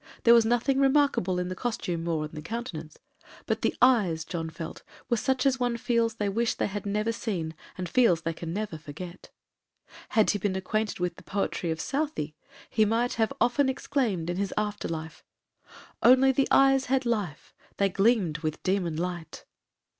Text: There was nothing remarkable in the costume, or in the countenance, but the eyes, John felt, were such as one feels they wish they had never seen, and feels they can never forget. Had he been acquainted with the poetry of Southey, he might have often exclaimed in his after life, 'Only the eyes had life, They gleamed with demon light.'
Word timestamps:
There 0.23 0.33
was 0.33 0.47
nothing 0.47 0.79
remarkable 0.79 1.37
in 1.37 1.49
the 1.49 1.53
costume, 1.55 2.07
or 2.07 2.25
in 2.25 2.31
the 2.33 2.41
countenance, 2.41 2.97
but 3.45 3.61
the 3.61 3.75
eyes, 3.83 4.25
John 4.25 4.49
felt, 4.49 4.81
were 5.11 5.17
such 5.17 5.45
as 5.45 5.59
one 5.59 5.77
feels 5.77 6.15
they 6.15 6.27
wish 6.27 6.55
they 6.55 6.65
had 6.65 6.87
never 6.87 7.11
seen, 7.11 7.53
and 7.77 7.87
feels 7.87 8.21
they 8.23 8.33
can 8.33 8.51
never 8.51 8.79
forget. 8.79 9.29
Had 10.09 10.31
he 10.31 10.39
been 10.39 10.55
acquainted 10.55 10.97
with 10.97 11.17
the 11.17 11.23
poetry 11.23 11.69
of 11.69 11.79
Southey, 11.79 12.35
he 12.67 12.83
might 12.83 13.13
have 13.21 13.31
often 13.39 13.69
exclaimed 13.69 14.27
in 14.31 14.37
his 14.37 14.51
after 14.57 14.87
life, 14.87 15.23
'Only 16.01 16.31
the 16.31 16.47
eyes 16.49 16.85
had 16.85 17.05
life, 17.05 17.53
They 17.77 17.87
gleamed 17.89 18.39
with 18.39 18.63
demon 18.63 18.95
light.' 18.95 19.45